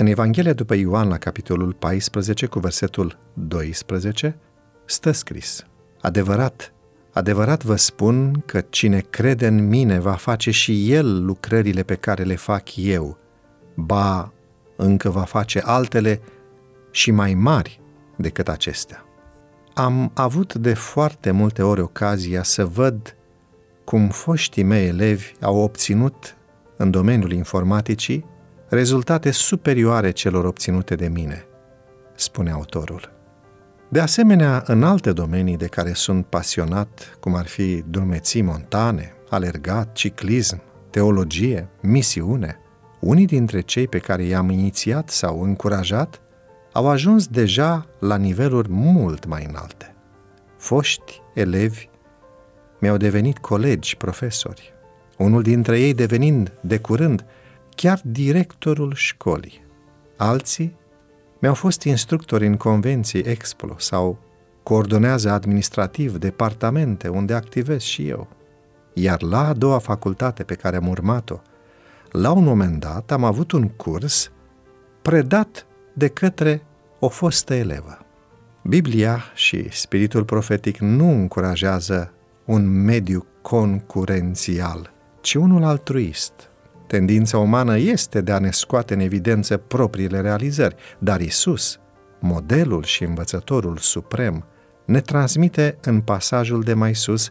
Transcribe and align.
În 0.00 0.06
Evanghelia 0.06 0.52
după 0.52 0.74
Ioan, 0.74 1.08
la 1.08 1.18
capitolul 1.18 1.72
14, 1.72 2.46
cu 2.46 2.58
versetul 2.58 3.18
12, 3.34 4.38
stă 4.84 5.10
scris 5.10 5.66
Adevărat, 6.00 6.72
adevărat 7.12 7.64
vă 7.64 7.76
spun 7.76 8.42
că 8.46 8.60
cine 8.60 9.00
crede 9.10 9.46
în 9.46 9.68
mine 9.68 9.98
va 9.98 10.12
face 10.12 10.50
și 10.50 10.92
el 10.92 11.24
lucrările 11.24 11.82
pe 11.82 11.94
care 11.94 12.22
le 12.22 12.34
fac 12.34 12.76
eu, 12.76 13.18
ba 13.74 14.32
încă 14.76 15.10
va 15.10 15.22
face 15.22 15.60
altele 15.64 16.20
și 16.90 17.10
mai 17.10 17.34
mari 17.34 17.80
decât 18.16 18.48
acestea. 18.48 19.04
Am 19.74 20.10
avut 20.14 20.54
de 20.54 20.74
foarte 20.74 21.30
multe 21.30 21.62
ori 21.62 21.80
ocazia 21.80 22.42
să 22.42 22.64
văd 22.66 23.16
cum 23.84 24.08
foștii 24.08 24.62
mei 24.62 24.86
elevi 24.86 25.32
au 25.40 25.56
obținut 25.56 26.36
în 26.76 26.90
domeniul 26.90 27.32
informaticii 27.32 28.29
rezultate 28.70 29.30
superioare 29.30 30.10
celor 30.10 30.44
obținute 30.44 30.94
de 30.94 31.08
mine, 31.08 31.44
spune 32.14 32.50
autorul. 32.50 33.12
De 33.88 34.00
asemenea, 34.00 34.62
în 34.66 34.82
alte 34.82 35.12
domenii 35.12 35.56
de 35.56 35.66
care 35.66 35.92
sunt 35.92 36.26
pasionat, 36.26 37.16
cum 37.20 37.34
ar 37.34 37.46
fi 37.46 37.84
drumeții 37.88 38.42
montane, 38.42 39.12
alergat, 39.28 39.92
ciclism, 39.92 40.60
teologie, 40.90 41.68
misiune, 41.82 42.58
unii 43.00 43.26
dintre 43.26 43.60
cei 43.60 43.88
pe 43.88 43.98
care 43.98 44.22
i-am 44.22 44.50
inițiat 44.50 45.08
sau 45.08 45.42
încurajat 45.42 46.20
au 46.72 46.88
ajuns 46.88 47.26
deja 47.26 47.86
la 47.98 48.16
niveluri 48.16 48.68
mult 48.70 49.26
mai 49.26 49.46
înalte. 49.48 49.94
Foști 50.56 51.20
elevi 51.34 51.88
mi-au 52.80 52.96
devenit 52.96 53.38
colegi, 53.38 53.96
profesori, 53.96 54.72
unul 55.18 55.42
dintre 55.42 55.80
ei 55.80 55.94
devenind 55.94 56.52
de 56.60 56.78
curând 56.78 57.24
chiar 57.80 58.00
directorul 58.04 58.92
școlii. 58.94 59.64
Alții 60.16 60.76
mi-au 61.40 61.54
fost 61.54 61.82
instructori 61.82 62.46
în 62.46 62.56
convenții 62.56 63.20
Explo 63.20 63.74
sau 63.78 64.18
coordonează 64.62 65.30
administrativ 65.30 66.16
departamente 66.16 67.08
unde 67.08 67.34
activez 67.34 67.80
și 67.80 68.08
eu. 68.08 68.28
Iar 68.94 69.22
la 69.22 69.46
a 69.46 69.52
doua 69.52 69.78
facultate 69.78 70.42
pe 70.42 70.54
care 70.54 70.76
am 70.76 70.88
urmat-o, 70.88 71.40
la 72.10 72.32
un 72.32 72.44
moment 72.44 72.80
dat 72.80 73.10
am 73.10 73.24
avut 73.24 73.52
un 73.52 73.68
curs 73.68 74.32
predat 75.02 75.66
de 75.94 76.08
către 76.08 76.62
o 76.98 77.08
fostă 77.08 77.54
elevă. 77.54 77.98
Biblia 78.62 79.22
și 79.34 79.70
spiritul 79.70 80.24
profetic 80.24 80.78
nu 80.78 81.10
încurajează 81.10 82.12
un 82.44 82.84
mediu 82.84 83.26
concurențial, 83.42 84.92
ci 85.20 85.34
unul 85.34 85.64
altruist. 85.64 86.49
Tendința 86.90 87.38
umană 87.38 87.78
este 87.78 88.20
de 88.20 88.32
a 88.32 88.38
ne 88.38 88.50
scoate 88.50 88.94
în 88.94 89.00
evidență 89.00 89.56
propriile 89.56 90.20
realizări, 90.20 90.74
dar 90.98 91.20
Isus, 91.20 91.78
modelul 92.20 92.82
și 92.82 93.04
învățătorul 93.04 93.76
suprem, 93.76 94.44
ne 94.84 95.00
transmite 95.00 95.76
în 95.82 96.00
pasajul 96.00 96.62
de 96.62 96.74
mai 96.74 96.94
sus 96.94 97.30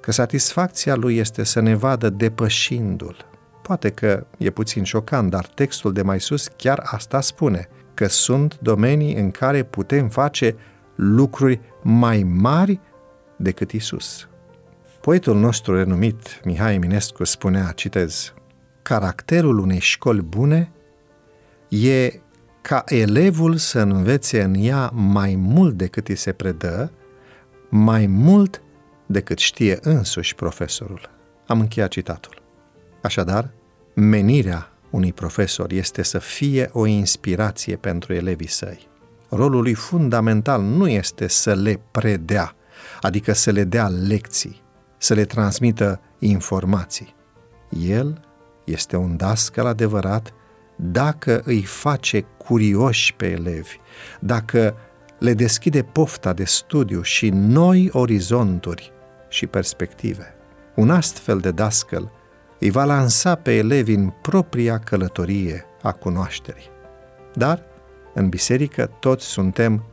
că 0.00 0.12
satisfacția 0.12 0.94
lui 0.94 1.16
este 1.16 1.44
să 1.44 1.60
ne 1.60 1.74
vadă 1.74 2.10
depășindu-l. 2.10 3.26
Poate 3.62 3.90
că 3.90 4.26
e 4.38 4.50
puțin 4.50 4.84
șocant, 4.84 5.30
dar 5.30 5.46
textul 5.46 5.92
de 5.92 6.02
mai 6.02 6.20
sus 6.20 6.48
chiar 6.56 6.80
asta 6.84 7.20
spune, 7.20 7.68
că 7.94 8.06
sunt 8.06 8.58
domenii 8.60 9.14
în 9.14 9.30
care 9.30 9.62
putem 9.62 10.08
face 10.08 10.56
lucruri 10.94 11.60
mai 11.82 12.22
mari 12.22 12.80
decât 13.36 13.70
Isus. 13.72 14.28
Poetul 15.00 15.36
nostru 15.36 15.76
renumit, 15.76 16.40
Mihai 16.44 16.74
Eminescu, 16.74 17.24
spunea, 17.24 17.72
citez, 17.74 18.32
Caracterul 18.88 19.58
unei 19.58 19.78
școli 19.78 20.22
bune 20.22 20.72
e 21.68 22.20
ca 22.60 22.84
elevul 22.86 23.56
să 23.56 23.80
învețe 23.80 24.42
în 24.42 24.54
ea 24.58 24.90
mai 24.94 25.34
mult 25.34 25.76
decât 25.76 26.08
îi 26.08 26.14
se 26.14 26.32
predă, 26.32 26.92
mai 27.68 28.06
mult 28.06 28.62
decât 29.06 29.38
știe 29.38 29.78
însuși 29.80 30.34
profesorul. 30.34 31.10
Am 31.46 31.60
încheiat 31.60 31.90
citatul. 31.90 32.42
Așadar, 33.02 33.50
menirea 33.94 34.72
unui 34.90 35.12
profesor 35.12 35.72
este 35.72 36.02
să 36.02 36.18
fie 36.18 36.70
o 36.72 36.86
inspirație 36.86 37.76
pentru 37.76 38.12
elevii 38.12 38.48
săi. 38.48 38.88
Rolul 39.28 39.62
lui 39.62 39.74
fundamental 39.74 40.62
nu 40.62 40.88
este 40.88 41.26
să 41.26 41.54
le 41.54 41.80
predea, 41.90 42.54
adică 43.00 43.32
să 43.32 43.50
le 43.50 43.64
dea 43.64 43.88
lecții, 43.88 44.62
să 44.98 45.14
le 45.14 45.24
transmită 45.24 46.00
informații. 46.18 47.14
El 47.86 48.27
este 48.70 48.96
un 48.96 49.16
dascăl 49.16 49.66
adevărat 49.66 50.32
dacă 50.76 51.42
îi 51.44 51.62
face 51.62 52.20
curioși 52.20 53.14
pe 53.14 53.30
elevi, 53.30 53.76
dacă 54.20 54.76
le 55.18 55.34
deschide 55.34 55.82
pofta 55.82 56.32
de 56.32 56.44
studiu 56.44 57.02
și 57.02 57.28
noi 57.28 57.88
orizonturi 57.92 58.92
și 59.28 59.46
perspective. 59.46 60.34
Un 60.74 60.90
astfel 60.90 61.38
de 61.38 61.50
dascăl 61.50 62.12
îi 62.58 62.70
va 62.70 62.84
lansa 62.84 63.34
pe 63.34 63.56
elevi 63.56 63.92
în 63.92 64.12
propria 64.22 64.78
călătorie 64.78 65.64
a 65.82 65.92
cunoașterii. 65.92 66.70
Dar, 67.34 67.62
în 68.14 68.28
biserică, 68.28 68.90
toți 69.00 69.24
suntem 69.24 69.84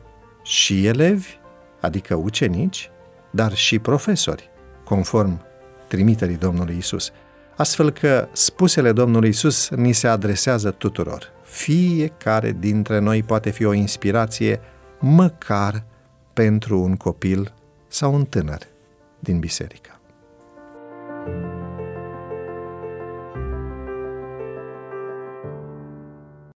și 0.42 0.86
elevi, 0.86 1.38
adică 1.80 2.14
ucenici, 2.14 2.90
dar 3.30 3.54
și 3.54 3.78
profesori, 3.78 4.50
conform 4.84 5.40
trimiterii 5.88 6.36
Domnului 6.36 6.76
Isus. 6.76 7.12
Astfel 7.56 7.90
că 7.90 8.28
spusele 8.32 8.92
Domnului 8.92 9.28
Isus 9.28 9.68
ni 9.68 9.92
se 9.92 10.08
adresează 10.08 10.70
tuturor. 10.70 11.32
Fiecare 11.44 12.56
dintre 12.58 12.98
noi 12.98 13.22
poate 13.22 13.50
fi 13.50 13.64
o 13.64 13.72
inspirație 13.72 14.60
măcar 15.00 15.84
pentru 16.32 16.80
un 16.80 16.96
copil 16.96 17.54
sau 17.88 18.14
un 18.14 18.24
tânăr 18.24 18.58
din 19.18 19.38
biserică. 19.38 19.95